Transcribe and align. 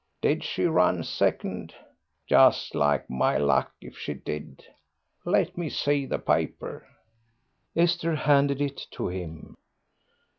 Did 0.19 0.43
she 0.43 0.63
run 0.65 1.03
second? 1.03 1.75
Just 2.25 2.73
like 2.73 3.07
my 3.07 3.37
luck 3.37 3.71
if 3.79 3.95
she 3.99 4.15
did. 4.15 4.65
Let 5.25 5.55
me 5.59 5.69
see 5.69 6.07
the 6.07 6.17
paper." 6.17 6.87
Esther 7.75 8.15
handed 8.15 8.61
it 8.61 8.81
to 8.93 9.09
him. 9.09 9.55